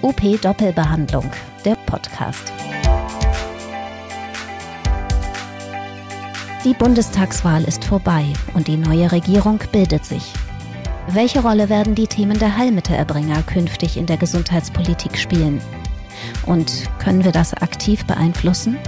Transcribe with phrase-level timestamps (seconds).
[0.00, 1.28] UP Doppelbehandlung,
[1.64, 2.52] der Podcast.
[6.64, 10.22] Die Bundestagswahl ist vorbei und die neue Regierung bildet sich.
[11.08, 15.60] Welche Rolle werden die Themen der Heilmittelerbringer künftig in der Gesundheitspolitik spielen?
[16.46, 18.78] Und können wir das aktiv beeinflussen?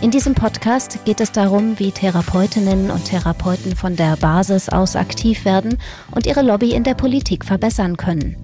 [0.00, 5.44] In diesem Podcast geht es darum, wie Therapeutinnen und Therapeuten von der Basis aus aktiv
[5.44, 5.78] werden
[6.10, 8.36] und ihre Lobby in der Politik verbessern können.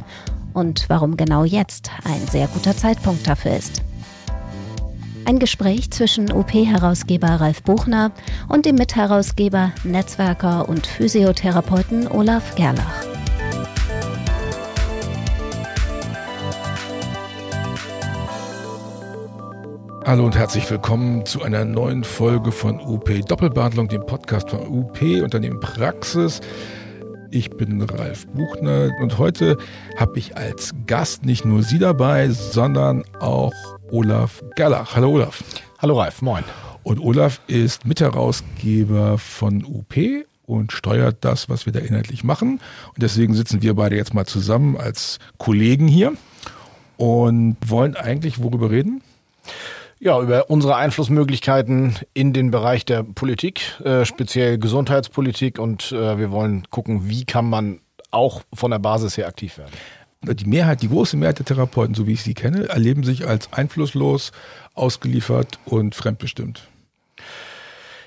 [0.53, 3.83] Und warum genau jetzt ein sehr guter Zeitpunkt dafür ist.
[5.25, 8.11] Ein Gespräch zwischen OP-Herausgeber Ralf Buchner
[8.49, 13.05] und dem Mitherausgeber, Netzwerker und Physiotherapeuten Olaf Gerlach.
[20.05, 25.01] Hallo und herzlich willkommen zu einer neuen Folge von UP Doppelbehandlung, dem Podcast von UP
[25.23, 26.41] Unternehmen Praxis.
[27.33, 29.57] Ich bin Ralf Buchner und heute
[29.97, 33.53] habe ich als Gast nicht nur Sie dabei, sondern auch
[33.93, 34.97] Olaf Gerlach.
[34.97, 35.45] Hallo Olaf.
[35.79, 36.43] Hallo Ralf, moin.
[36.83, 39.95] Und Olaf ist Mitherausgeber von UP
[40.47, 42.61] und steuert das, was wir da inhaltlich machen.
[42.89, 46.15] Und deswegen sitzen wir beide jetzt mal zusammen als Kollegen hier
[46.97, 49.03] und wollen eigentlich worüber reden?
[50.03, 56.31] Ja, über unsere Einflussmöglichkeiten in den Bereich der Politik, äh, speziell Gesundheitspolitik und äh, wir
[56.31, 59.73] wollen gucken, wie kann man auch von der Basis her aktiv werden.
[60.23, 63.53] Die Mehrheit, die große Mehrheit der Therapeuten, so wie ich sie kenne, erleben sich als
[63.53, 64.33] einflusslos,
[64.75, 66.67] ausgeliefert und fremdbestimmt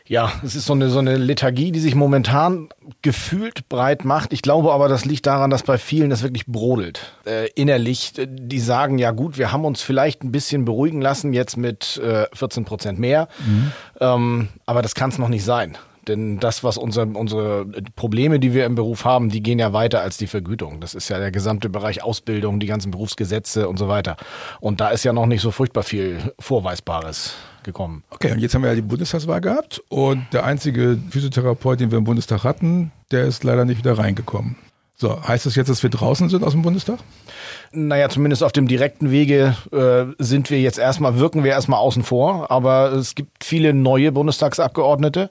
[0.06, 2.70] ja, es ist so eine, so eine Lethargie, die sich momentan
[3.02, 4.34] gefühlt breit macht.
[4.34, 7.14] Ich glaube aber, das liegt daran, dass bei vielen das wirklich brodelt.
[7.26, 11.56] Äh, innerlich, die sagen, ja gut, wir haben uns vielleicht ein bisschen beruhigen lassen, jetzt
[11.56, 13.30] mit äh, 14 Prozent mehr.
[13.46, 13.72] Mhm.
[14.02, 15.78] Ähm, aber das kann es noch nicht sein.
[16.08, 17.66] Denn das, was unser, unsere
[17.96, 20.82] Probleme, die wir im Beruf haben, die gehen ja weiter als die Vergütung.
[20.82, 24.18] Das ist ja der gesamte Bereich Ausbildung, die ganzen Berufsgesetze und so weiter.
[24.60, 28.04] Und da ist ja noch nicht so furchtbar viel Vorweisbares gekommen.
[28.10, 31.98] Okay, und jetzt haben wir ja die Bundestagswahl gehabt und der einzige Physiotherapeut, den wir
[31.98, 34.58] im Bundestag hatten, der ist leider nicht wieder reingekommen.
[35.04, 36.98] So, heißt das jetzt, dass wir draußen sind aus dem Bundestag?
[37.74, 42.04] Naja, zumindest auf dem direkten Wege äh, sind wir jetzt erstmal, wirken wir erstmal außen
[42.04, 42.50] vor.
[42.50, 45.30] Aber es gibt viele neue Bundestagsabgeordnete,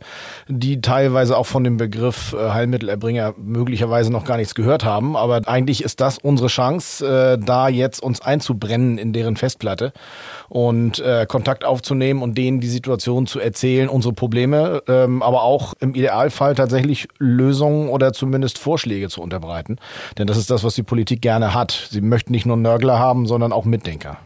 [0.49, 5.17] die teilweise auch von dem Begriff äh, Heilmittelerbringer möglicherweise noch gar nichts gehört haben.
[5.17, 9.95] Aber eigentlich ist das unsere Chance, äh, da jetzt uns einzubrennen in deren Festplatte
[10.51, 15.73] und äh, Kontakt aufzunehmen und denen die Situation zu erzählen, unsere Probleme, ähm, aber auch
[15.81, 19.62] im Idealfall tatsächlich Lösungen oder zumindest Vorschläge zu unterbreiten.
[20.19, 21.89] Denn das ist das, was die Politik gerne hat.
[21.91, 24.19] Sie möchten nicht nur Nörgler haben, sondern auch Mitdenker.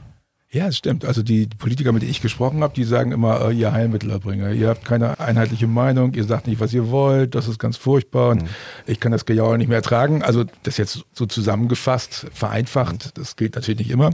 [0.51, 1.05] Ja, es stimmt.
[1.05, 4.69] Also die Politiker, mit denen ich gesprochen habe, die sagen immer, äh, ihr Heilmittelerbringer, ihr
[4.69, 8.43] habt keine einheitliche Meinung, ihr sagt nicht, was ihr wollt, das ist ganz furchtbar und
[8.43, 8.49] mhm.
[8.87, 10.23] ich kann das Gejauer nicht mehr ertragen.
[10.23, 14.13] Also das jetzt so zusammengefasst, vereinfacht, das gilt natürlich nicht immer.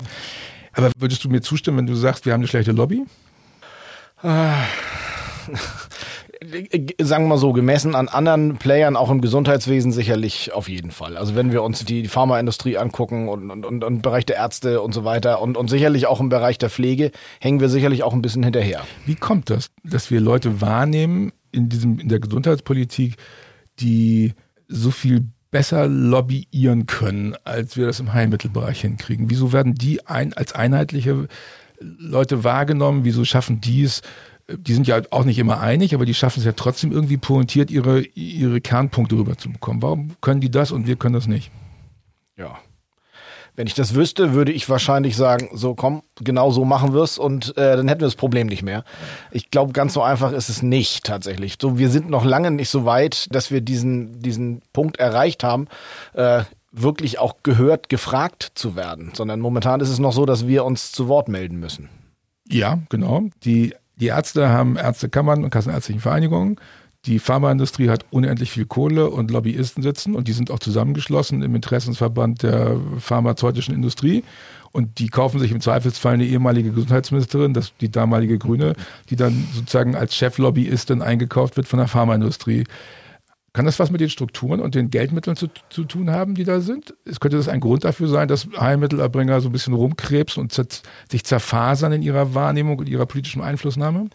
[0.73, 3.05] Aber würdest du mir zustimmen, wenn du sagst, wir haben eine schlechte Lobby?
[6.53, 6.59] Ah.
[7.03, 11.17] sagen wir mal so, gemessen an anderen Playern auch im Gesundheitswesen sicherlich auf jeden Fall.
[11.17, 14.93] Also wenn wir uns die Pharmaindustrie angucken und, und, und, und Bereich der Ärzte und
[14.93, 17.11] so weiter und, und sicherlich auch im Bereich der Pflege,
[17.41, 18.83] hängen wir sicherlich auch ein bisschen hinterher.
[19.07, 23.17] Wie kommt das, dass wir Leute wahrnehmen in diesem, in der Gesundheitspolitik,
[23.79, 24.35] die
[24.69, 29.31] so viel besser lobbyieren können, als wir das im Heilmittelbereich hinkriegen?
[29.31, 31.29] Wieso werden die ein, als einheitliche
[31.81, 33.05] Leute wahrgenommen?
[33.05, 34.03] Wieso schaffen die es?
[34.57, 37.71] Die sind ja auch nicht immer einig, aber die schaffen es ja trotzdem irgendwie pointiert,
[37.71, 39.83] ihre, ihre Kernpunkte rüberzubekommen.
[39.83, 41.51] Warum können die das und wir können das nicht?
[42.37, 42.59] Ja,
[43.55, 47.19] wenn ich das wüsste, würde ich wahrscheinlich sagen, so komm, genau so machen wir es
[47.19, 48.85] und äh, dann hätten wir das Problem nicht mehr.
[49.31, 51.57] Ich glaube, ganz so einfach ist es nicht tatsächlich.
[51.61, 55.69] So, wir sind noch lange nicht so weit, dass wir diesen, diesen Punkt erreicht haben,
[56.15, 60.65] äh, wirklich auch gehört, gefragt zu werden, sondern momentan ist es noch so, dass wir
[60.65, 61.91] uns zu Wort melden müssen.
[62.49, 63.25] Ja, genau.
[63.45, 66.57] Die, die Ärzte haben Ärztekammern und Kassenärztlichen Vereinigungen.
[67.07, 71.55] Die Pharmaindustrie hat unendlich viel Kohle und Lobbyisten sitzen und die sind auch zusammengeschlossen im
[71.55, 74.25] Interessensverband der pharmazeutischen Industrie.
[74.73, 78.75] Und die kaufen sich im Zweifelsfall eine ehemalige Gesundheitsministerin, das die damalige Grüne,
[79.09, 82.65] die dann sozusagen als Cheflobbyistin eingekauft wird von der Pharmaindustrie.
[83.53, 86.61] Kann das was mit den Strukturen und den Geldmitteln zu, zu tun haben, die da
[86.61, 86.95] sind?
[87.05, 90.53] Es könnte das ein Grund dafür sein, dass Heilmittelerbringer so ein bisschen rumkrebsen und
[91.11, 94.09] sich zerfasern in ihrer Wahrnehmung und ihrer politischen Einflussnahme?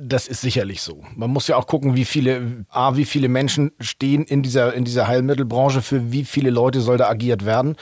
[0.00, 1.04] Das ist sicherlich so.
[1.14, 4.84] Man muss ja auch gucken, wie viele, A, wie viele Menschen stehen in dieser, in
[4.84, 7.76] dieser Heilmittelbranche, für wie viele Leute soll da agiert werden,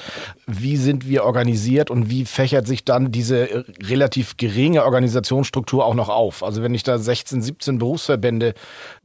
[0.47, 6.09] wie sind wir organisiert und wie fächert sich dann diese relativ geringe Organisationsstruktur auch noch
[6.09, 6.43] auf.
[6.43, 8.55] Also wenn ich da 16, 17 Berufsverbände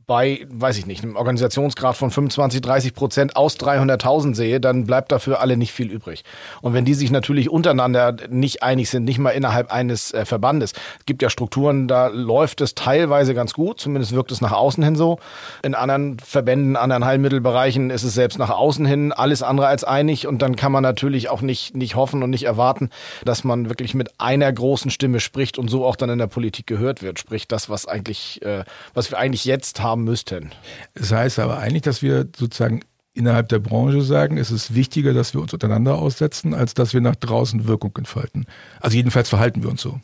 [0.07, 5.11] bei, weiß ich nicht, einem Organisationsgrad von 25, 30 Prozent aus 300.000 sehe, dann bleibt
[5.11, 6.23] dafür alle nicht viel übrig.
[6.61, 10.71] Und wenn die sich natürlich untereinander nicht einig sind, nicht mal innerhalb eines äh, Verbandes,
[10.99, 14.81] es gibt ja Strukturen, da läuft es teilweise ganz gut, zumindest wirkt es nach außen
[14.81, 15.19] hin so.
[15.61, 20.25] In anderen Verbänden, anderen Heilmittelbereichen ist es selbst nach außen hin alles andere als einig
[20.25, 22.91] und dann kann man natürlich auch nicht, nicht hoffen und nicht erwarten,
[23.25, 26.65] dass man wirklich mit einer großen Stimme spricht und so auch dann in der Politik
[26.65, 27.19] gehört wird.
[27.19, 28.63] Sprich, das, was eigentlich, äh,
[28.93, 30.51] was wir eigentlich jetzt haben, haben müssten.
[30.93, 32.81] Das heißt aber eigentlich, dass wir sozusagen
[33.13, 37.01] innerhalb der Branche sagen, es ist wichtiger, dass wir uns untereinander aussetzen, als dass wir
[37.01, 38.45] nach draußen Wirkung entfalten.
[38.79, 39.99] Also jedenfalls verhalten wir uns so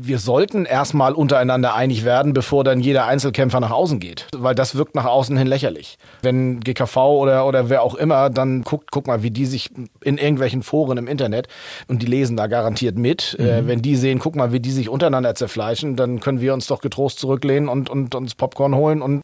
[0.00, 4.76] wir sollten erstmal untereinander einig werden, bevor dann jeder Einzelkämpfer nach außen geht, weil das
[4.76, 5.98] wirkt nach außen hin lächerlich.
[6.22, 9.70] Wenn GKV oder, oder wer auch immer dann guckt, guck mal, wie die sich
[10.04, 11.48] in irgendwelchen Foren im Internet
[11.88, 13.48] und die lesen da garantiert mit, äh, mhm.
[13.48, 16.68] äh, wenn die sehen, guck mal, wie die sich untereinander zerfleischen, dann können wir uns
[16.68, 19.22] doch getrost zurücklehnen und, und uns Popcorn holen und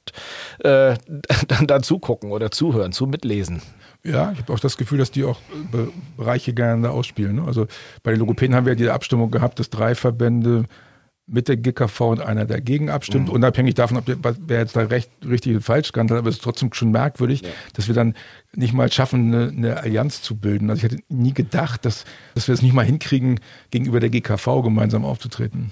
[0.59, 0.95] äh,
[1.49, 3.63] dann dazu gucken oder zuhören, zu mitlesen.
[4.07, 5.41] Ja, ich habe auch das Gefühl, dass die auch
[5.73, 5.87] äh,
[6.17, 7.37] Bereiche gerne ausspielen.
[7.37, 7.45] Ne?
[7.47, 7.67] Also
[8.03, 10.65] bei den Logopäden haben wir ja diese Abstimmung gehabt, dass drei Verbände
[11.27, 13.35] mit der GKV und einer dagegen abstimmt, mhm.
[13.35, 16.43] unabhängig davon, ob der, wer jetzt da recht, richtig und falsch kann, aber es ist
[16.43, 17.49] trotzdem schon merkwürdig, ja.
[17.73, 18.15] dass wir dann
[18.55, 20.69] nicht mal schaffen, eine, eine, Allianz zu bilden.
[20.69, 22.05] Also ich hätte nie gedacht, dass,
[22.35, 23.41] dass wir es nicht mal hinkriegen,
[23.71, 25.71] gegenüber der GKV gemeinsam aufzutreten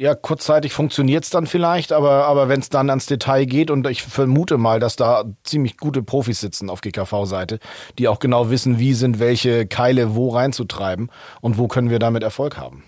[0.00, 3.86] ja, kurzzeitig funktioniert es dann vielleicht, aber, aber wenn es dann ans Detail geht und
[3.86, 7.58] ich vermute mal, dass da ziemlich gute Profis sitzen auf GKV-Seite,
[7.98, 11.10] die auch genau wissen, wie sind welche Keile wo reinzutreiben
[11.42, 12.82] und wo können wir damit Erfolg haben.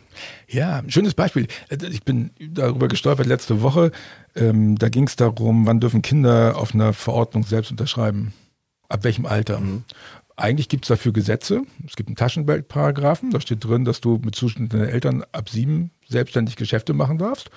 [0.49, 1.49] Ja, schönes Beispiel.
[1.69, 3.91] Ich bin darüber gestolpert letzte Woche.
[4.35, 8.32] Ähm, da ging es darum, wann dürfen Kinder auf einer Verordnung selbst unterschreiben?
[8.88, 9.61] Ab welchem Alter?
[9.61, 9.85] Mhm.
[10.37, 11.62] Eigentlich gibt es dafür Gesetze.
[11.87, 13.31] Es gibt einen Taschengeldparagraphen.
[13.31, 17.50] Da steht drin, dass du mit Zustand deiner Eltern ab sieben selbstständig Geschäfte machen darfst.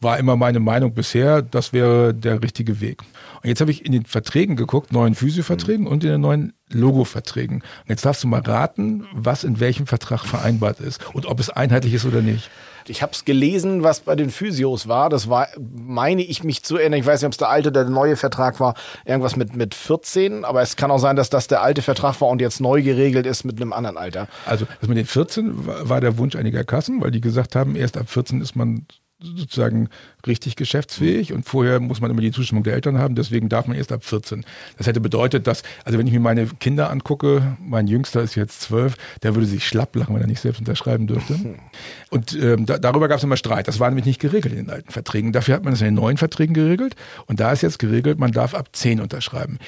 [0.00, 3.00] War immer meine Meinung bisher, das wäre der richtige Weg.
[3.42, 5.90] Und jetzt habe ich in den Verträgen geguckt, neuen Physioverträgen mhm.
[5.90, 7.62] und in den neuen Logo-Verträgen.
[7.62, 11.48] Und jetzt darfst du mal raten, was in welchem Vertrag vereinbart ist und ob es
[11.48, 12.50] einheitlich ist oder nicht.
[12.88, 15.08] Ich habe es gelesen, was bei den Physios war.
[15.08, 17.00] Das war, meine ich mich zu erinnern.
[17.00, 18.74] Ich weiß nicht, ob es der alte oder der neue Vertrag war.
[19.04, 20.44] Irgendwas mit, mit 14.
[20.44, 23.26] Aber es kann auch sein, dass das der alte Vertrag war und jetzt neu geregelt
[23.26, 24.28] ist mit einem anderen Alter.
[24.44, 27.96] Also das mit den 14 war der Wunsch einiger Kassen, weil die gesagt haben, erst
[27.96, 28.86] ab 14 ist man
[29.18, 29.88] sozusagen
[30.26, 33.76] richtig geschäftsfähig und vorher muss man immer die Zustimmung der Eltern haben, deswegen darf man
[33.76, 34.44] erst ab 14.
[34.76, 38.60] Das hätte bedeutet, dass, also wenn ich mir meine Kinder angucke, mein Jüngster ist jetzt
[38.60, 41.38] zwölf, der würde sich schlapp lachen, wenn er nicht selbst unterschreiben dürfte.
[42.10, 43.68] Und ähm, da, darüber gab es immer Streit.
[43.68, 45.32] Das war nämlich nicht geregelt in den alten Verträgen.
[45.32, 46.94] Dafür hat man es in den neuen Verträgen geregelt
[47.26, 49.58] und da ist jetzt geregelt, man darf ab 10 unterschreiben.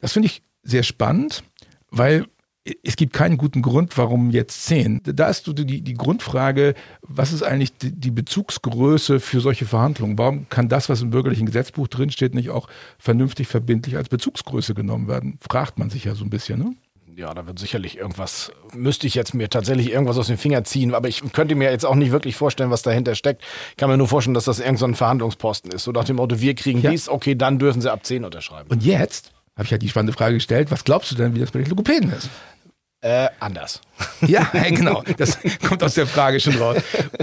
[0.00, 1.42] Das finde ich sehr spannend,
[1.90, 2.26] weil
[2.82, 5.00] es gibt keinen guten Grund, warum jetzt zehn.
[5.04, 10.18] Da ist so die, die Grundfrage, was ist eigentlich die, die Bezugsgröße für solche Verhandlungen?
[10.18, 12.68] Warum kann das, was im bürgerlichen Gesetzbuch drinsteht, nicht auch
[12.98, 15.38] vernünftig verbindlich als Bezugsgröße genommen werden?
[15.40, 16.74] Fragt man sich ja so ein bisschen, ne?
[17.16, 20.94] Ja, da wird sicherlich irgendwas, müsste ich jetzt mir tatsächlich irgendwas aus den Fingern ziehen,
[20.94, 23.42] aber ich könnte mir jetzt auch nicht wirklich vorstellen, was dahinter steckt.
[23.70, 25.84] Ich kann mir nur vorstellen, dass das irgendein so Verhandlungsposten ist.
[25.84, 26.90] So nach dem Motto, wir kriegen ja.
[26.90, 28.70] dies, okay, dann dürfen sie ab 10 unterschreiben.
[28.70, 31.50] Und jetzt habe ich ja die spannende Frage gestellt, was glaubst du denn, wie das
[31.50, 32.30] bei den Logopäden ist?
[33.02, 33.80] Äh, anders.
[34.26, 35.02] Ja, genau.
[35.16, 36.76] Das kommt aus der Frage schon raus.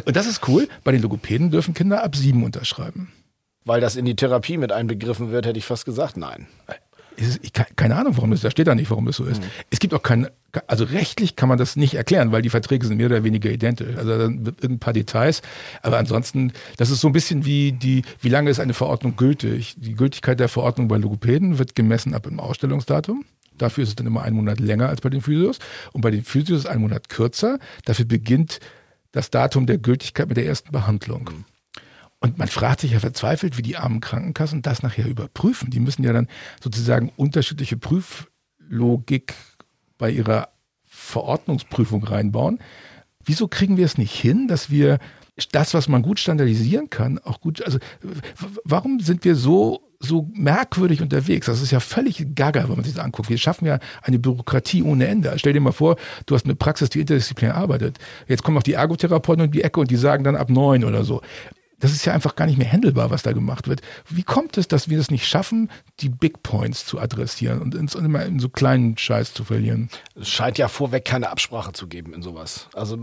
[0.05, 0.67] Und das ist cool.
[0.83, 3.11] Bei den Logopäden dürfen Kinder ab sieben unterschreiben.
[3.63, 6.47] Weil das in die Therapie mit einbegriffen wird, hätte ich fast gesagt, nein.
[7.17, 7.39] Ist,
[7.75, 9.41] keine Ahnung, warum das, da steht da nicht, warum das so ist.
[9.41, 9.47] Mhm.
[9.71, 10.27] Es gibt auch kein,
[10.67, 13.97] also rechtlich kann man das nicht erklären, weil die Verträge sind mehr oder weniger identisch.
[13.97, 15.41] Also ein paar Details.
[15.81, 19.75] Aber ansonsten, das ist so ein bisschen wie die, wie lange ist eine Verordnung gültig?
[19.77, 23.25] Die Gültigkeit der Verordnung bei Logopäden wird gemessen ab dem Ausstellungsdatum.
[23.57, 25.59] Dafür ist es dann immer einen Monat länger als bei den Physios.
[25.93, 27.59] Und bei den Physios ist es einen Monat kürzer.
[27.85, 28.59] Dafür beginnt
[29.11, 31.29] das Datum der Gültigkeit mit der ersten Behandlung.
[31.31, 31.45] Mhm.
[32.19, 35.69] Und man fragt sich ja verzweifelt, wie die armen Krankenkassen das nachher überprüfen.
[35.69, 36.27] Die müssen ja dann
[36.61, 39.35] sozusagen unterschiedliche Prüflogik
[39.97, 40.49] bei ihrer
[40.85, 42.59] Verordnungsprüfung reinbauen.
[43.23, 44.99] Wieso kriegen wir es nicht hin, dass wir
[45.51, 47.77] das, was man gut standardisieren kann, auch gut, also
[48.63, 51.47] warum sind wir so so merkwürdig unterwegs.
[51.47, 53.29] Das ist ja völlig gaga, wenn man sich das anguckt.
[53.29, 55.33] Wir schaffen ja eine Bürokratie ohne Ende.
[55.37, 57.97] Stell dir mal vor, du hast eine Praxis, die interdisziplinär arbeitet.
[58.27, 61.03] Jetzt kommen auch die Ergotherapeuten um die Ecke und die sagen dann ab neun oder
[61.03, 61.21] so.
[61.79, 63.81] Das ist ja einfach gar nicht mehr handelbar, was da gemacht wird.
[64.09, 67.93] Wie kommt es, dass wir es nicht schaffen, die Big Points zu adressieren und uns
[67.93, 69.89] immer in so kleinen Scheiß zu verlieren?
[70.15, 72.67] Es scheint ja vorweg keine Absprache zu geben in sowas.
[72.73, 72.97] Also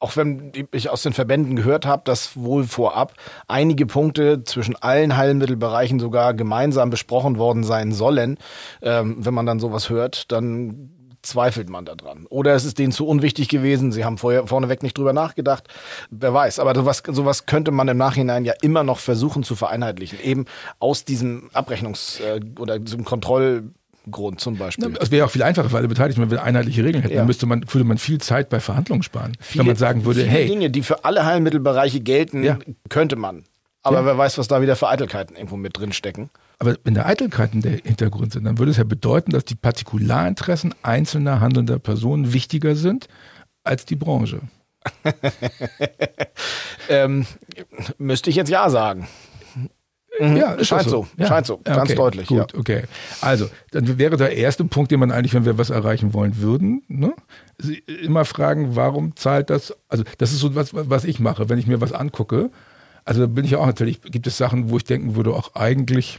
[0.00, 3.14] auch wenn ich aus den Verbänden gehört habe, dass wohl vorab
[3.46, 8.38] einige Punkte zwischen allen Heilmittelbereichen sogar gemeinsam besprochen worden sein sollen,
[8.82, 10.90] ähm, wenn man dann sowas hört, dann
[11.22, 12.26] zweifelt man daran.
[12.28, 15.68] Oder es ist denen zu unwichtig gewesen, sie haben vorher vorneweg nicht drüber nachgedacht.
[16.10, 16.58] Wer weiß.
[16.58, 20.20] Aber sowas, sowas könnte man im Nachhinein ja immer noch versuchen zu vereinheitlichen.
[20.20, 20.46] Eben
[20.78, 23.70] aus diesem Abrechnungs- äh, oder diesem Kontroll-
[24.10, 24.96] Grund zum Beispiel.
[25.00, 27.14] Es wäre auch viel einfacher für alle Beteiligten, wenn wir einheitliche Regeln hätten.
[27.14, 27.20] Ja.
[27.20, 29.32] Dann müsste man, würde man viel Zeit bei Verhandlungen sparen.
[29.40, 32.58] Viele, wenn man sagen würde, viele hey, Dinge, die für alle Heilmittelbereiche gelten, Ja.
[32.88, 33.44] könnte man.
[33.82, 34.06] Aber Ja.
[34.06, 36.30] wer weiß, was da wieder für Eitelkeiten irgendwo mit drin stecken.
[36.58, 40.74] aber wenn da Eitelkeiten der Hintergrund sind, dann würde es ja bedeuten, dass die Partikularinteressen
[40.82, 43.06] einzelner handelnder Personen wichtiger sind
[43.62, 44.40] als die Branche.
[46.88, 47.26] Ähm,
[47.98, 49.06] müsste ich jetzt ja sagen.
[50.18, 50.64] Ja, Mhm.
[50.64, 51.06] Scheint das so.
[51.16, 51.26] Ja.
[51.26, 51.58] Scheint so.
[51.58, 52.84] Ganz okay, deutlich, Gut, okay.
[53.20, 56.82] Also, dann wäre der erste Punkt, den man eigentlich, wenn wir was erreichen wollen würden,
[56.88, 57.14] ne?
[58.02, 59.74] Immer fragen, warum zahlt das?
[59.88, 62.50] Also, das ist so was, was ich mache, wenn ich mir was angucke.
[63.04, 65.54] Also, da bin ich ja auch natürlich, gibt es Sachen, wo ich denken würde, auch
[65.54, 66.18] eigentlich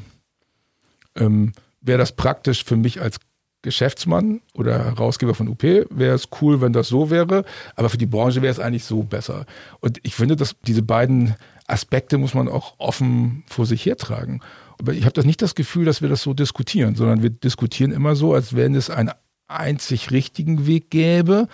[1.15, 3.19] ähm, wäre das praktisch für mich als
[3.61, 7.43] Geschäftsmann oder Herausgeber von UP, wäre es cool, wenn das so wäre,
[7.75, 9.45] aber für die Branche wäre es eigentlich so besser.
[9.81, 11.35] Und ich finde, dass diese beiden
[11.69, 14.41] Aspekte muss man auch offen vor sich hertragen.
[14.79, 17.91] Aber ich habe das nicht das Gefühl, dass wir das so diskutieren, sondern wir diskutieren
[17.91, 19.11] immer so, als wenn es einen
[19.47, 21.47] einzig richtigen Weg gäbe.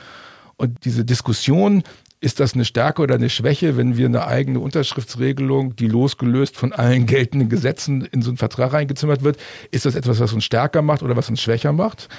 [0.57, 1.83] Und diese Diskussion,
[2.25, 6.73] ist das eine Stärke oder eine Schwäche, wenn wir eine eigene Unterschriftsregelung, die losgelöst von
[6.73, 9.37] allen geltenden Gesetzen in so einen Vertrag reingezimmert wird,
[9.69, 12.09] ist das etwas, was uns stärker macht oder was uns schwächer macht?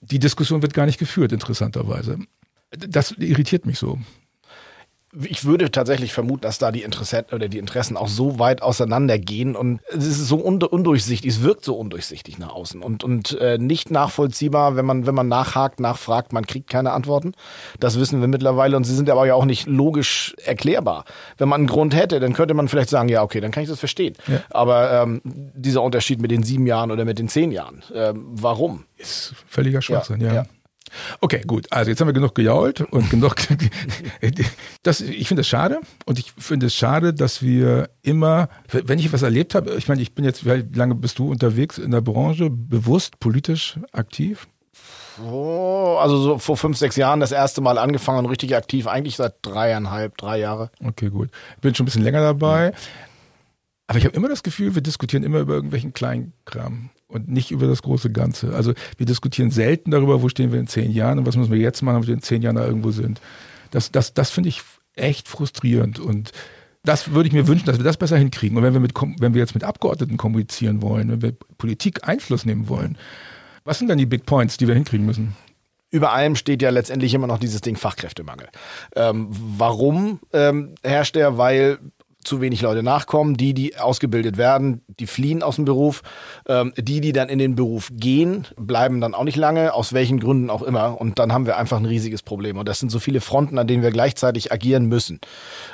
[0.00, 2.18] Die Diskussion wird gar nicht geführt, interessanterweise.
[2.70, 3.98] Das irritiert mich so.
[5.20, 9.54] Ich würde tatsächlich vermuten, dass da die Interessen oder die Interessen auch so weit auseinandergehen
[9.54, 13.58] und es ist so un undurchsichtig, es wirkt so undurchsichtig nach außen und, und äh,
[13.58, 17.32] nicht nachvollziehbar, wenn man, wenn man nachhakt, nachfragt, man kriegt keine Antworten.
[17.78, 21.04] Das wissen wir mittlerweile und sie sind aber ja auch nicht logisch erklärbar.
[21.36, 23.68] Wenn man einen Grund hätte, dann könnte man vielleicht sagen, ja, okay, dann kann ich
[23.68, 24.14] das verstehen.
[24.28, 24.40] Ja.
[24.48, 28.84] Aber ähm, dieser Unterschied mit den sieben Jahren oder mit den zehn Jahren, ähm, warum?
[28.96, 30.34] Ist völliger Schwachsinn, Ja, ja.
[30.34, 30.46] ja.
[31.20, 31.66] Okay, gut.
[31.70, 33.36] Also jetzt haben wir genug gejault und genug.
[34.82, 39.06] Das, ich finde es schade und ich finde es schade, dass wir immer, wenn ich
[39.06, 42.00] etwas erlebt habe, ich meine, ich bin jetzt, wie lange bist du unterwegs in der
[42.00, 44.48] Branche, bewusst politisch aktiv?
[45.22, 49.16] Oh, also so vor fünf, sechs Jahren das erste Mal angefangen und richtig aktiv, eigentlich
[49.16, 50.70] seit dreieinhalb, drei Jahre.
[50.82, 51.30] Okay, gut.
[51.56, 52.72] Ich bin schon ein bisschen länger dabei.
[53.86, 57.66] Aber ich habe immer das Gefühl, wir diskutieren immer über irgendwelchen Kleinkram und nicht über
[57.66, 58.54] das große Ganze.
[58.54, 61.58] Also wir diskutieren selten darüber, wo stehen wir in zehn Jahren und was müssen wir
[61.58, 63.20] jetzt machen, wenn wir in zehn Jahren da irgendwo sind.
[63.70, 64.62] Das, das, das finde ich
[64.94, 66.32] echt frustrierend und
[66.84, 68.56] das würde ich mir wünschen, dass wir das besser hinkriegen.
[68.56, 72.44] Und wenn wir, mit, wenn wir jetzt mit Abgeordneten kommunizieren wollen, wenn wir Politik Einfluss
[72.44, 72.98] nehmen wollen,
[73.64, 75.36] was sind dann die Big Points, die wir hinkriegen müssen?
[75.90, 78.48] Über allem steht ja letztendlich immer noch dieses Ding Fachkräftemangel.
[78.96, 81.36] Ähm, warum ähm, herrscht der?
[81.36, 81.78] Weil
[82.24, 86.02] zu wenig Leute nachkommen, die, die ausgebildet werden, die fliehen aus dem Beruf,
[86.46, 90.20] ähm, die, die dann in den Beruf gehen, bleiben dann auch nicht lange, aus welchen
[90.20, 91.00] Gründen auch immer.
[91.00, 92.58] Und dann haben wir einfach ein riesiges Problem.
[92.58, 95.20] Und das sind so viele Fronten, an denen wir gleichzeitig agieren müssen.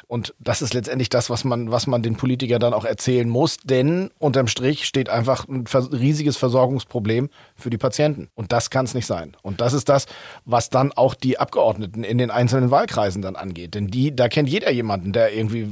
[0.07, 3.59] Und das ist letztendlich das, was man, was man den Politikern dann auch erzählen muss,
[3.59, 8.29] denn unterm Strich steht einfach ein riesiges Versorgungsproblem für die Patienten.
[8.35, 9.37] Und das kann es nicht sein.
[9.43, 10.07] Und das ist das,
[10.45, 13.75] was dann auch die Abgeordneten in den einzelnen Wahlkreisen dann angeht.
[13.75, 15.69] Denn die, da kennt jeder jemanden, der irgendwie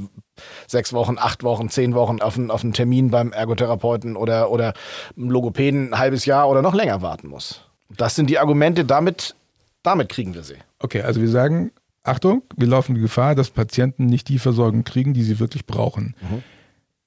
[0.66, 4.74] sechs Wochen, acht Wochen, zehn Wochen auf einen, auf einen Termin beim Ergotherapeuten oder, oder
[5.16, 7.62] einem Logopäden ein halbes Jahr oder noch länger warten muss.
[7.96, 9.34] Das sind die Argumente, damit,
[9.82, 10.56] damit kriegen wir sie.
[10.78, 11.70] Okay, also wir sagen,
[12.02, 16.14] Achtung, wir laufen die Gefahr, dass Patienten nicht die Versorgung kriegen, die sie wirklich brauchen.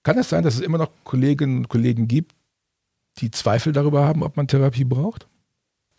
[0.03, 2.33] Kann es sein, dass es immer noch Kolleginnen und Kollegen gibt,
[3.19, 5.27] die Zweifel darüber haben, ob man Therapie braucht?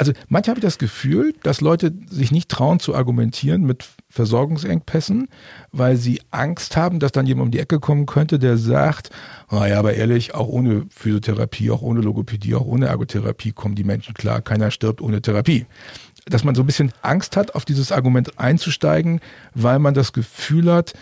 [0.00, 5.28] Also manchmal habe ich das Gefühl, dass Leute sich nicht trauen zu argumentieren mit Versorgungsengpässen,
[5.72, 9.10] weil sie Angst haben, dass dann jemand um die Ecke kommen könnte, der sagt,
[9.50, 14.14] naja, aber ehrlich, auch ohne Physiotherapie, auch ohne Logopädie, auch ohne Ergotherapie kommen die Menschen
[14.14, 14.40] klar.
[14.40, 15.66] Keiner stirbt ohne Therapie
[16.26, 19.20] dass man so ein bisschen Angst hat, auf dieses Argument einzusteigen,
[19.54, 20.92] weil man das Gefühl hat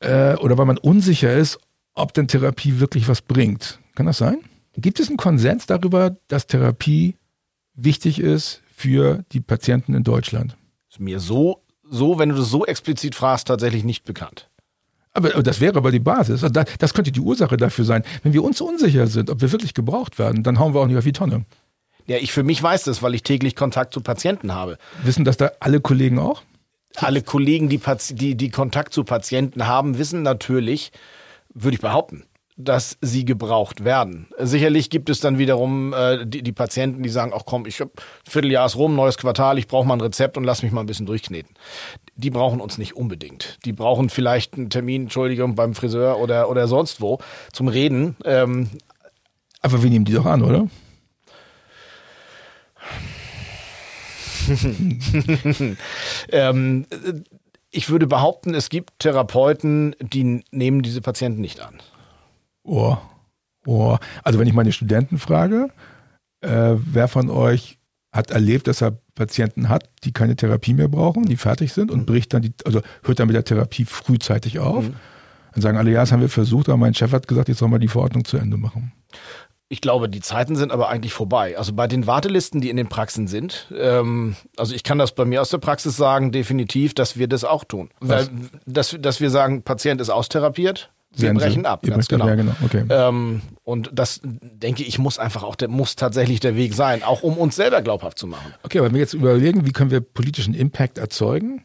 [0.00, 1.58] äh, oder weil man unsicher ist,
[1.94, 3.80] ob denn Therapie wirklich was bringt.
[3.94, 4.38] Kann das sein?
[4.76, 7.16] Gibt es einen Konsens darüber, dass Therapie
[7.78, 10.56] wichtig ist für die Patienten in Deutschland?
[10.90, 14.48] Ist mir so, so, wenn du das so explizit fragst, tatsächlich nicht bekannt.
[15.12, 16.42] Aber aber das wäre aber die Basis.
[16.44, 18.02] Also da- Das könnte die Ursache dafür sein.
[18.22, 20.98] Wenn wir uns unsicher sind, ob wir wirklich gebraucht werden, dann hauen wir auch nicht
[20.98, 21.44] auf die Tonne.
[22.06, 24.78] Ja, ich für mich weiß das, weil ich täglich Kontakt zu Patienten habe.
[25.02, 26.42] Wissen das da alle Kollegen auch?
[26.96, 27.80] Alle Kollegen, die,
[28.12, 30.90] die, die Kontakt zu Patienten haben, wissen natürlich,
[31.52, 32.24] würde ich behaupten,
[32.58, 34.26] dass sie gebraucht werden.
[34.36, 37.90] Sicherlich gibt es dann wiederum äh, die, die Patienten, die sagen, ach komm, ich hab
[38.28, 40.86] Vierteljahr ist rum, neues Quartal, ich brauche mal ein Rezept und lass mich mal ein
[40.86, 41.54] bisschen durchkneten.
[42.16, 43.58] Die brauchen uns nicht unbedingt.
[43.64, 47.18] Die brauchen vielleicht einen Termin, Entschuldigung, beim Friseur oder, oder sonst wo
[47.52, 48.16] zum Reden.
[48.24, 48.70] Ähm,
[49.62, 50.66] Aber wir nehmen die doch an, oder?
[56.32, 56.86] ähm,
[57.70, 61.78] ich würde behaupten, es gibt Therapeuten, die nehmen diese Patienten nicht an.
[62.68, 62.98] Oh,
[63.66, 63.96] oh.
[64.22, 65.68] Also wenn ich meine Studenten frage,
[66.42, 67.78] äh, wer von euch
[68.12, 72.00] hat erlebt, dass er Patienten hat, die keine Therapie mehr brauchen, die fertig sind und
[72.00, 72.06] mhm.
[72.06, 74.84] bricht dann die, also hört dann mit der Therapie frühzeitig auf.
[74.84, 74.94] Mhm.
[75.52, 77.72] Dann sagen alle, ja, das haben wir versucht, aber mein Chef hat gesagt, jetzt sollen
[77.72, 78.92] wir die Verordnung zu Ende machen.
[79.70, 81.58] Ich glaube, die Zeiten sind aber eigentlich vorbei.
[81.58, 85.26] Also bei den Wartelisten, die in den Praxen sind, ähm, also ich kann das bei
[85.26, 87.90] mir aus der Praxis sagen, definitiv, dass wir das auch tun.
[88.00, 88.28] Weil,
[88.64, 92.28] dass, dass wir sagen, Patient ist austherapiert, wir brechen ab, ganz genau.
[92.28, 92.52] Ja, genau.
[92.64, 92.84] Okay.
[92.88, 97.22] Ähm, und das, denke ich, muss einfach auch, der muss tatsächlich der Weg sein, auch
[97.22, 98.52] um uns selber glaubhaft zu machen.
[98.62, 101.62] Okay, aber wenn wir jetzt überlegen, wie können wir politischen Impact erzeugen,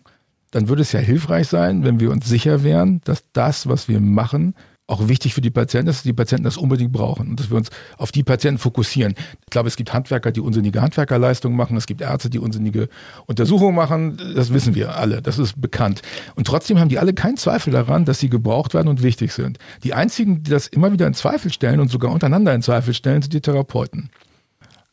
[0.52, 4.00] dann würde es ja hilfreich sein, wenn wir uns sicher wären, dass das, was wir
[4.00, 4.56] machen,
[4.88, 7.70] auch wichtig für die Patienten dass die Patienten das unbedingt brauchen und dass wir uns
[7.98, 9.16] auf die Patienten fokussieren.
[9.46, 12.90] Ich glaube, es gibt Handwerker, die unsinnige Handwerkerleistungen machen, es gibt Ärzte, die unsinnige
[13.26, 16.02] Untersuchungen machen, das wissen wir alle, das ist bekannt.
[16.36, 19.58] Und trotzdem haben die alle keinen Zweifel daran, dass sie gebraucht werden und wichtig sind.
[19.84, 23.22] Die einzigen, die das immer wieder in Zweifel stellen und sogar untereinander in Zweifel stellen,
[23.22, 24.10] sind die Therapeuten.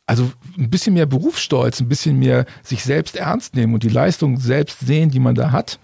[0.06, 4.38] Also ein bisschen mehr Berufsstolz, ein bisschen mehr sich selbst ernst nehmen und die Leistung
[4.38, 5.78] selbst sehen, die man da hat.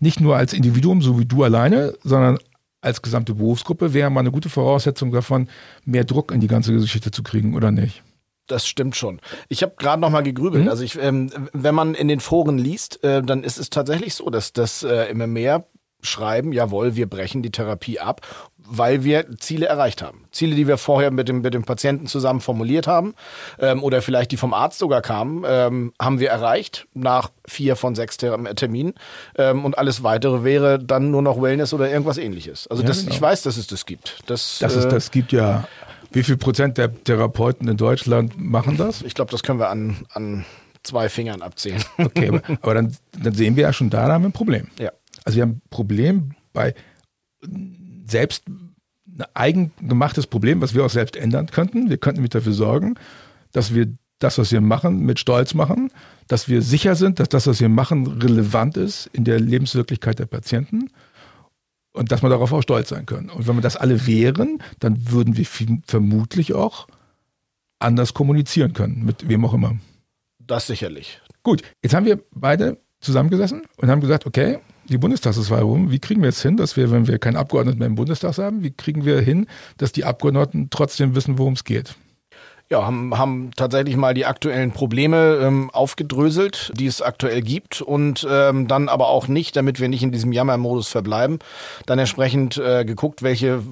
[0.00, 2.38] Nicht nur als Individuum, so wie du alleine, sondern
[2.80, 5.48] als gesamte Berufsgruppe wäre mal eine gute Voraussetzung davon,
[5.84, 8.02] mehr Druck in die ganze Geschichte zu kriegen, oder nicht?
[8.46, 9.20] Das stimmt schon.
[9.48, 10.64] Ich habe gerade noch mal gegrübelt.
[10.64, 10.70] Mhm.
[10.70, 14.28] Also ich, ähm, wenn man in den Foren liest, äh, dann ist es tatsächlich so,
[14.28, 15.66] dass das äh, immer mehr
[16.02, 18.26] schreiben, jawohl, wir brechen die Therapie ab,
[18.72, 20.24] weil wir Ziele erreicht haben.
[20.30, 23.14] Ziele, die wir vorher mit dem, mit dem Patienten zusammen formuliert haben
[23.58, 27.96] ähm, oder vielleicht die vom Arzt sogar kamen, ähm, haben wir erreicht nach vier von
[27.96, 28.94] sechs Terminen
[29.36, 32.68] ähm, und alles weitere wäre dann nur noch Wellness oder irgendwas ähnliches.
[32.68, 33.14] Also ja, das, genau.
[33.14, 34.18] ich weiß, dass es das gibt.
[34.26, 35.66] Das, das, ist, äh, das gibt ja.
[36.12, 39.02] Wie viel Prozent der Therapeuten in Deutschland machen das?
[39.02, 40.44] Ich glaube, das können wir an, an
[40.82, 41.84] zwei Fingern abzählen.
[41.98, 44.68] Okay, aber, aber dann, dann sehen wir ja schon da, da haben wir ein Problem.
[44.78, 44.90] Ja.
[45.24, 46.74] Also wir haben ein Problem bei
[48.06, 51.90] selbst ein eigen gemachtes Problem, was wir auch selbst ändern könnten.
[51.90, 52.94] Wir könnten mit dafür sorgen,
[53.52, 55.90] dass wir das, was wir machen, mit Stolz machen,
[56.28, 60.26] dass wir sicher sind, dass das, was wir machen, relevant ist in der Lebenswirklichkeit der
[60.26, 60.90] Patienten
[61.92, 63.30] und dass wir darauf auch stolz sein können.
[63.30, 65.46] Und wenn wir das alle wären, dann würden wir
[65.86, 66.86] vermutlich auch
[67.78, 69.76] anders kommunizieren können, mit wem auch immer.
[70.38, 71.20] Das sicherlich.
[71.42, 74.58] Gut, jetzt haben wir beide zusammengesessen und haben gesagt, okay,
[74.90, 75.90] die Bundestagswahl rum.
[75.90, 78.62] Wie kriegen wir jetzt hin, dass wir, wenn wir keinen Abgeordneten mehr im Bundestag haben,
[78.62, 79.46] wie kriegen wir hin,
[79.78, 81.94] dass die Abgeordneten trotzdem wissen, worum es geht?
[82.72, 88.24] Ja, haben, haben tatsächlich mal die aktuellen Probleme ähm, aufgedröselt, die es aktuell gibt und
[88.30, 91.40] ähm, dann aber auch nicht, damit wir nicht in diesem Jammermodus verbleiben,
[91.86, 93.64] dann entsprechend äh, geguckt, welche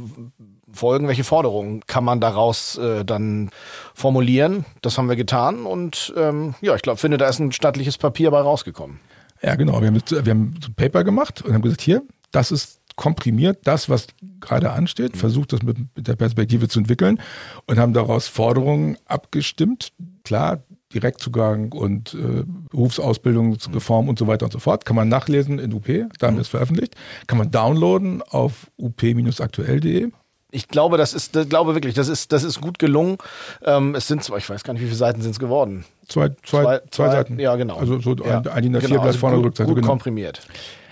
[0.72, 3.50] Folgen, welche Forderungen kann man daraus äh, dann
[3.94, 4.64] formulieren.
[4.82, 8.32] Das haben wir getan und ähm, ja, ich glaube, finde, da ist ein stattliches Papier
[8.32, 8.98] bei rausgekommen.
[9.42, 9.80] Ja, genau.
[9.80, 13.60] Wir haben, wir haben so ein Paper gemacht und haben gesagt, hier, das ist komprimiert
[13.62, 14.08] das, was
[14.40, 15.18] gerade ansteht, mhm.
[15.18, 17.20] versucht das mit, mit der Perspektive zu entwickeln
[17.66, 19.92] und haben daraus Forderungen abgestimmt.
[20.24, 24.08] Klar, Direktzugang und äh, Berufsausbildungsreform mhm.
[24.10, 24.84] und so weiter und so fort.
[24.84, 25.86] Kann man nachlesen in UP,
[26.18, 26.96] da haben wir es veröffentlicht.
[27.26, 30.10] Kann man downloaden auf up-aktuell.de
[30.50, 33.18] ich glaube, das ist, das glaube wirklich, das ist, das ist gut gelungen.
[33.64, 35.84] Ähm, es sind zwar, ich weiß gar nicht, wie viele Seiten sind es geworden.
[36.08, 37.38] Zwei, zwei, zwei, zwei, Seiten.
[37.38, 37.76] Ja, genau.
[37.76, 39.86] Also so ja, ein DIN A4 genau, also vorne gut, gut genau.
[39.86, 40.40] komprimiert.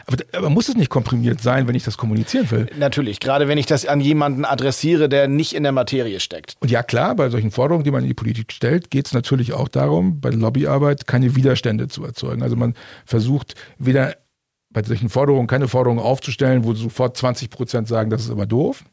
[0.07, 2.67] Aber, aber, muss es nicht komprimiert sein, wenn ich das kommunizieren will?
[2.79, 6.55] Natürlich, gerade wenn ich das an jemanden adressiere, der nicht in der Materie steckt.
[6.61, 9.53] Und ja klar, bei solchen Forderungen, die man in die Politik stellt, geht es natürlich
[9.53, 12.43] auch darum, bei Lobbyarbeit keine Widerstände zu erzeugen.
[12.43, 14.15] Also man versucht weder
[14.71, 18.85] bei solchen Forderungen keine Forderungen aufzustellen, wo sofort 20 Prozent sagen, das ist aber doof.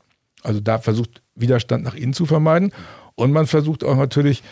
[0.44, 2.72] Also da versucht Widerstand nach innen zu vermeiden.
[3.16, 4.44] Und man versucht auch natürlich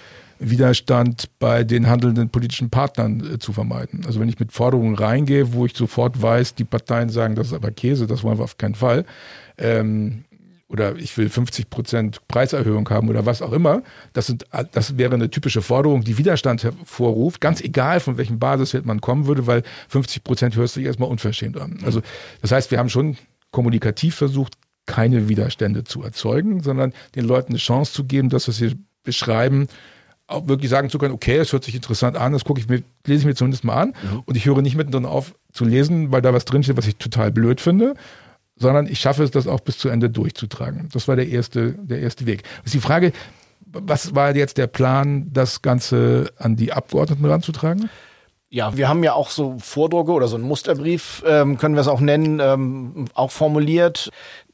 [0.41, 4.04] Widerstand bei den handelnden politischen Partnern äh, zu vermeiden.
[4.06, 7.54] Also wenn ich mit Forderungen reingehe, wo ich sofort weiß, die Parteien sagen, das ist
[7.54, 9.06] aber Käse, das wollen wir auf keinen Fall.
[9.60, 10.23] Ähm,
[10.67, 13.84] oder ich will 50 Prozent Preiserhöhung haben oder was auch immer.
[14.13, 18.86] Das, sind, das wäre eine typische Forderung, die Widerstand hervorruft, ganz egal von welchem Basiswert
[18.86, 21.80] man kommen würde, weil 50 Prozent hörst du dich erstmal unverschämt an.
[21.84, 22.01] Also
[22.41, 23.17] das heißt, wir haben schon
[23.51, 24.54] kommunikativ versucht,
[24.86, 29.67] keine Widerstände zu erzeugen, sondern den Leuten eine Chance zu geben, das, was sie beschreiben,
[30.28, 32.84] auch wirklich sagen zu können, okay, es hört sich interessant an, das gucke ich mir,
[33.06, 34.24] lese ich mir zumindest mal an mhm.
[34.26, 37.32] und ich höre nicht mittendrin auf zu lesen, weil da was drinsteht, was ich total
[37.32, 37.96] blöd finde,
[38.56, 40.89] sondern ich schaffe es, das auch bis zu Ende durchzutragen.
[40.94, 42.44] Das war der erste, der erste Weg.
[42.44, 43.12] Das ist die Frage,
[43.65, 47.89] was war jetzt der Plan, das Ganze an die Abgeordneten ranzutragen?
[48.50, 51.88] Ja, wir haben ja auch so Vordrucke oder so einen Musterbrief, ähm, können wir es
[51.88, 54.10] auch nennen, ähm, auch formuliert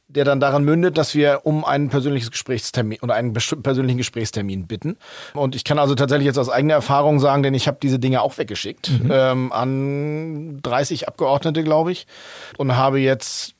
[0.08, 4.96] der dann daran mündet, dass wir um einen persönliches Gesprächstermin oder einen persönlichen Gesprächstermin bitten.
[5.34, 8.22] Und ich kann also tatsächlich jetzt aus eigener Erfahrung sagen, denn ich habe diese Dinge
[8.22, 9.10] auch weggeschickt mhm.
[9.12, 12.06] ähm, an 30 Abgeordnete, glaube ich,
[12.56, 13.54] und habe jetzt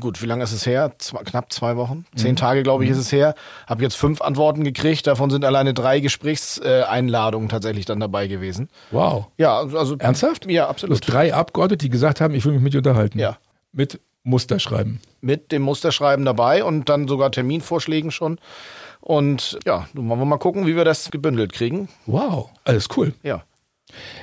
[0.00, 0.92] gut, wie lange ist es her?
[0.98, 2.36] Zwei, knapp zwei Wochen, zehn mhm.
[2.36, 3.34] Tage, glaube ich, ist es her.
[3.66, 5.06] Habe jetzt fünf Antworten gekriegt.
[5.06, 8.68] Davon sind alleine drei Gesprächseinladungen tatsächlich dann dabei gewesen.
[8.90, 9.26] Wow.
[9.36, 10.50] Ja, also ernsthaft?
[10.50, 11.00] Ja, absolut.
[11.02, 13.18] Drei Abgeordnete, die gesagt haben, ich will mich mit dir unterhalten.
[13.18, 13.36] Ja.
[13.72, 15.00] Mit Musterschreiben.
[15.20, 18.38] Mit dem Musterschreiben dabei und dann sogar Terminvorschlägen schon.
[19.00, 21.88] Und ja, nun wollen wir mal gucken, wie wir das gebündelt kriegen.
[22.06, 23.14] Wow, alles cool.
[23.22, 23.44] Ja.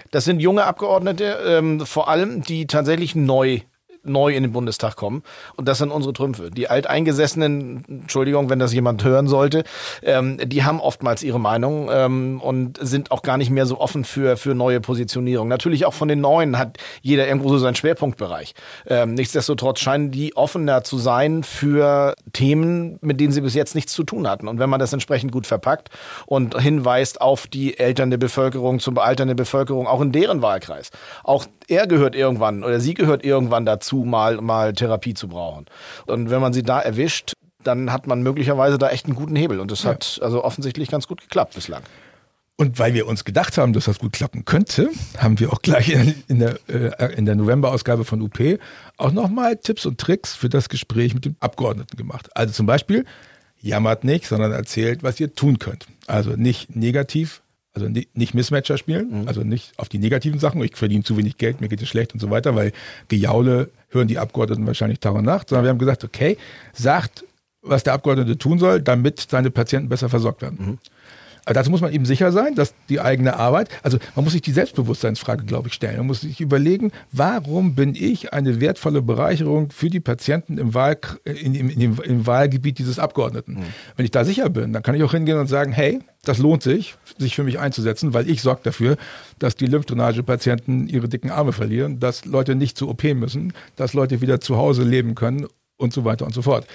[0.09, 3.61] Das sind junge Abgeordnete, ähm, vor allem, die tatsächlich neu
[4.03, 5.23] neu in den Bundestag kommen.
[5.55, 6.49] Und das sind unsere Trümpfe.
[6.51, 9.63] Die Alteingesessenen, Entschuldigung, wenn das jemand hören sollte,
[10.03, 14.03] ähm, die haben oftmals ihre Meinung ähm, und sind auch gar nicht mehr so offen
[14.03, 15.47] für, für neue Positionierung.
[15.47, 18.53] Natürlich auch von den Neuen hat jeder irgendwo so seinen Schwerpunktbereich.
[18.87, 23.93] Ähm, nichtsdestotrotz scheinen die offener zu sein für Themen, mit denen sie bis jetzt nichts
[23.93, 24.47] zu tun hatten.
[24.47, 25.89] Und wenn man das entsprechend gut verpackt
[26.25, 30.91] und hinweist auf die elternde Bevölkerung, zum alternde Bevölkerung, auch in deren Wahlkreis.
[31.23, 35.65] Auch er gehört irgendwann oder sie gehört irgendwann dazu, mal, mal Therapie zu brauchen.
[36.05, 39.59] Und wenn man sie da erwischt, dann hat man möglicherweise da echt einen guten Hebel.
[39.59, 39.91] Und das ja.
[39.91, 41.83] hat also offensichtlich ganz gut geklappt bislang.
[42.57, 45.89] Und weil wir uns gedacht haben, dass das gut klappen könnte, haben wir auch gleich
[46.27, 48.39] in der, äh, in der November-Ausgabe von UP
[48.97, 52.29] auch nochmal Tipps und Tricks für das Gespräch mit dem Abgeordneten gemacht.
[52.35, 53.05] Also zum Beispiel,
[53.59, 55.87] jammert nicht, sondern erzählt, was ihr tun könnt.
[56.07, 57.41] Also nicht negativ
[57.73, 59.27] also nicht Mismatcher spielen, mhm.
[59.27, 62.13] also nicht auf die negativen Sachen, ich verdiene zu wenig Geld, mir geht es schlecht
[62.13, 62.73] und so weiter, weil
[63.07, 66.37] Gejaule hören die Abgeordneten wahrscheinlich Tag und Nacht, sondern wir haben gesagt, okay,
[66.73, 67.23] sagt,
[67.61, 70.57] was der Abgeordnete tun soll, damit seine Patienten besser versorgt werden.
[70.59, 70.77] Mhm.
[71.51, 74.41] Aber dazu muss man eben sicher sein, dass die eigene Arbeit, also man muss sich
[74.41, 75.97] die Selbstbewusstseinsfrage, glaube ich, stellen.
[75.97, 80.97] Man muss sich überlegen, warum bin ich eine wertvolle Bereicherung für die Patienten im, Wahl,
[81.25, 83.55] in, in, in, im Wahlgebiet dieses Abgeordneten.
[83.55, 83.63] Mhm.
[83.97, 86.63] Wenn ich da sicher bin, dann kann ich auch hingehen und sagen, hey, das lohnt
[86.63, 88.95] sich, sich für mich einzusetzen, weil ich sorge dafür,
[89.37, 94.21] dass die Lymphdrainage-Patienten ihre dicken Arme verlieren, dass Leute nicht zu OP müssen, dass Leute
[94.21, 96.65] wieder zu Hause leben können und so weiter und so fort.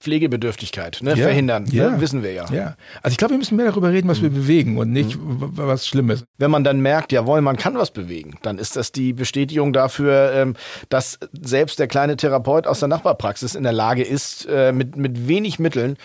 [0.00, 2.46] Pflegebedürftigkeit ne, ja, verhindern, ne, ja, ne, wissen wir ja.
[2.50, 4.22] Ja, also ich glaube, wir müssen mehr darüber reden, was mhm.
[4.22, 5.52] wir bewegen und nicht mhm.
[5.54, 6.24] was Schlimmes.
[6.38, 10.32] Wenn man dann merkt, jawohl, man kann was bewegen, dann ist das die Bestätigung dafür,
[10.34, 10.56] ähm,
[10.88, 15.28] dass selbst der kleine Therapeut aus der Nachbarpraxis in der Lage ist, äh, mit, mit
[15.28, 15.96] wenig Mitteln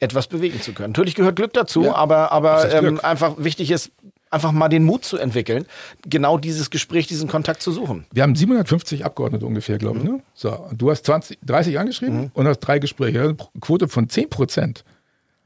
[0.00, 0.92] etwas bewegen zu können.
[0.92, 3.92] Natürlich gehört Glück dazu, ja, aber, aber ähm, einfach wichtig ist,
[4.32, 5.66] einfach mal den Mut zu entwickeln,
[6.08, 8.06] genau dieses Gespräch, diesen Kontakt zu suchen.
[8.12, 10.04] Wir haben 750 Abgeordnete ungefähr, glaube ich.
[10.04, 10.10] Mhm.
[10.12, 10.22] Ne?
[10.34, 12.30] So, du hast 20, 30 angeschrieben mhm.
[12.34, 13.36] und hast drei Gespräche.
[13.60, 14.84] Quote von 10 Prozent.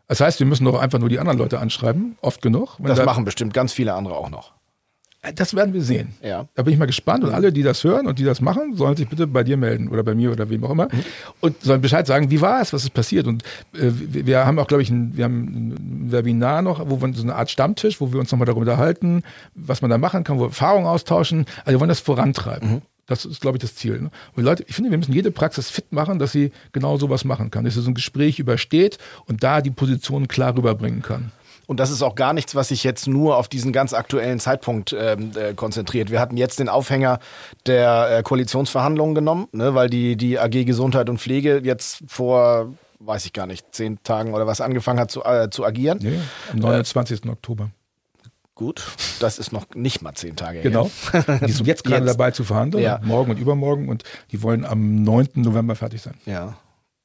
[0.08, 2.76] Das heißt, wir müssen doch einfach nur die anderen Leute anschreiben, oft genug.
[2.78, 4.55] das da machen bestimmt ganz viele andere auch noch.
[5.34, 6.14] Das werden wir sehen.
[6.22, 6.46] Ja.
[6.54, 7.24] Da bin ich mal gespannt.
[7.24, 9.88] Und alle, die das hören und die das machen, sollen sich bitte bei dir melden
[9.88, 11.04] oder bei mir oder wem auch immer mhm.
[11.40, 13.26] und sollen Bescheid sagen, wie war es, was ist passiert.
[13.26, 13.42] Und
[13.74, 17.22] äh, wir haben auch, glaube ich, ein, wir haben ein Webinar noch, wo wir so
[17.22, 19.22] eine Art Stammtisch, wo wir uns nochmal darüber unterhalten,
[19.54, 21.46] was man da machen kann, wo wir Erfahrungen austauschen.
[21.64, 22.74] Also wir wollen das vorantreiben.
[22.74, 22.82] Mhm.
[23.06, 24.00] Das ist, glaube ich, das Ziel.
[24.00, 24.10] Ne?
[24.34, 27.50] Und Leute, ich finde, wir müssen jede Praxis fit machen, dass sie genau sowas machen
[27.50, 31.30] kann, dass sie so ein Gespräch übersteht und da die Position klar rüberbringen kann.
[31.66, 34.94] Und das ist auch gar nichts, was sich jetzt nur auf diesen ganz aktuellen Zeitpunkt
[34.98, 36.10] ähm, äh, konzentriert.
[36.10, 37.18] Wir hatten jetzt den Aufhänger
[37.66, 43.26] der äh, Koalitionsverhandlungen genommen, ne, weil die, die AG Gesundheit und Pflege jetzt vor, weiß
[43.26, 45.98] ich gar nicht, zehn Tagen oder was angefangen hat zu, äh, zu agieren.
[46.00, 46.20] Nee,
[46.52, 47.24] am 29.
[47.24, 47.70] Äh, Oktober.
[48.54, 48.86] Gut,
[49.20, 50.88] das ist noch nicht mal zehn Tage genau.
[51.12, 51.24] her.
[51.26, 51.38] Genau.
[51.46, 53.00] Die sind jetzt gerade dabei zu verhandeln, ja.
[53.02, 55.28] morgen und übermorgen und die wollen am 9.
[55.34, 56.14] November fertig sein.
[56.24, 56.54] Ja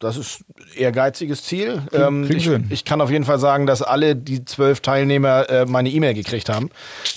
[0.02, 0.44] das ist
[0.76, 1.82] ehrgeiziges Ziel.
[1.94, 5.90] Ähm, ich, ich, kann auf jeden Fall sagen, dass alle die zwölf Teilnehmer äh, meine
[5.90, 6.70] E-Mail gekriegt haben.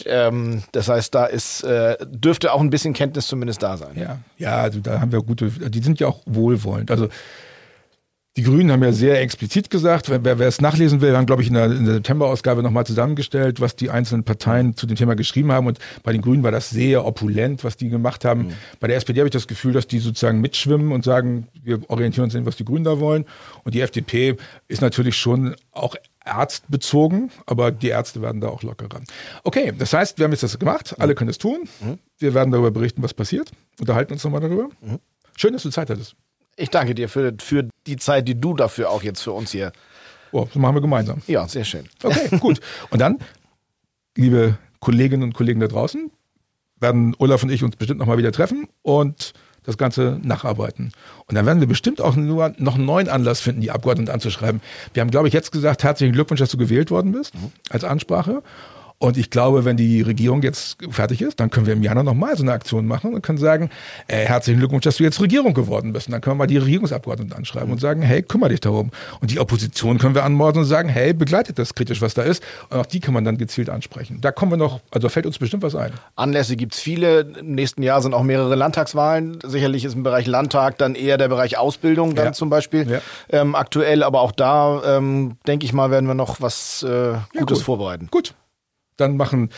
[0.05, 3.97] Ähm, das heißt, da ist äh, dürfte auch ein bisschen Kenntnis zumindest da sein.
[3.97, 5.49] Ja, ja, also da haben wir gute.
[5.49, 6.91] Die sind ja auch wohlwollend.
[6.91, 7.09] Also
[8.37, 11.49] die Grünen haben ja sehr explizit gesagt, wer, wer es nachlesen will, haben, glaube ich,
[11.49, 15.53] in der, in der September-Ausgabe nochmal zusammengestellt, was die einzelnen Parteien zu dem Thema geschrieben
[15.53, 15.69] haben.
[15.69, 18.49] Und bei den Grünen war das sehr opulent, was die gemacht haben.
[18.49, 18.53] Mhm.
[18.81, 22.25] Bei der SPD habe ich das Gefühl, dass die sozusagen mitschwimmen und sagen, wir orientieren
[22.25, 23.25] uns an, was die Grünen da wollen.
[23.63, 25.95] Und die FDP ist natürlich schon auch
[26.25, 29.01] ärztbezogen, aber die Ärzte werden da auch lockerer.
[29.45, 31.69] Okay, das heißt, wir haben jetzt das gemacht, alle können es tun.
[31.81, 31.99] Mhm.
[32.19, 34.71] Wir werden darüber berichten, was passiert, unterhalten uns nochmal darüber.
[34.81, 34.99] Mhm.
[35.37, 36.17] Schön, dass du Zeit hattest.
[36.57, 39.73] Ich danke dir für, für die Zeit, die du dafür auch jetzt für uns hier.
[40.33, 41.23] Oh, das machen wir gemeinsam.
[41.27, 41.89] Ja, sehr schön.
[42.03, 42.61] Okay, gut.
[42.91, 43.19] Und dann,
[44.17, 46.11] liebe Kolleginnen und Kollegen da draußen,
[46.81, 49.33] werden Olaf und ich uns bestimmt nochmal wieder treffen und
[49.65, 50.93] das Ganze nacharbeiten.
[51.27, 54.61] Und dann werden wir bestimmt auch nur noch einen neuen Anlass finden, die Abgeordneten anzuschreiben.
[54.93, 57.51] Wir haben, glaube ich, jetzt gesagt, herzlichen Glückwunsch, dass du gewählt worden bist, mhm.
[57.71, 58.43] als Ansprache.
[58.99, 62.37] Und ich glaube, wenn die Regierung jetzt fertig ist, dann können wir im Januar nochmal
[62.37, 63.69] so eine Aktion machen und können sagen,
[64.07, 66.07] äh, herzlichen Glückwunsch, dass du jetzt Regierung geworden bist.
[66.09, 68.91] Und dann können wir mal die Regierungsabgeordneten anschreiben und sagen, hey, kümmere dich darum.
[69.21, 72.43] Und die Opposition können wir anmorden und sagen, hey, begleitet das kritisch, was da ist.
[72.71, 74.21] Und auch die kann man dann gezielt ansprechen.
[74.23, 75.93] Da kommen wir noch, also fällt uns bestimmt was ein.
[76.17, 77.21] Anlässe gibt's viele.
[77.41, 79.39] Im nächsten Jahr sind auch mehrere Landtagswahlen.
[79.45, 82.33] Sicherlich ist im Bereich Landtag dann eher der Bereich Ausbildung dann Ja.
[82.33, 83.01] zum Beispiel Ja.
[83.29, 84.03] ähm, aktuell.
[84.03, 87.65] Aber auch da, ähm, denke ich mal, werden wir noch was äh, Gutes gut.
[87.67, 88.09] vorbereiten.
[88.11, 88.35] Gut.
[88.97, 89.51] Dann machen,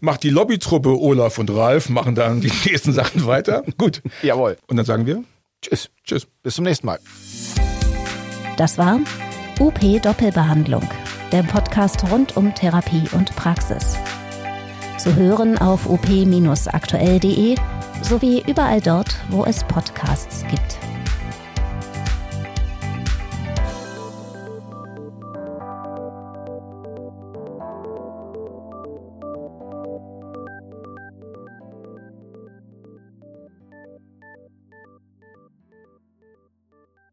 [0.00, 3.62] macht die Lobbytruppe Olaf und Ralf, machen dann die nächsten Sachen weiter.
[3.78, 4.02] Gut.
[4.22, 4.56] Jawohl.
[4.66, 5.24] Und dann sagen wir
[5.62, 5.90] Tschüss.
[6.04, 6.26] Tschüss.
[6.42, 6.98] Bis zum nächsten Mal.
[8.56, 9.00] Das war
[9.60, 10.88] UP Doppelbehandlung,
[11.30, 13.96] der Podcast rund um Therapie und Praxis.
[14.98, 17.56] Zu hören auf op-aktuell.de
[18.02, 20.91] sowie überall dort, wo es Podcasts gibt.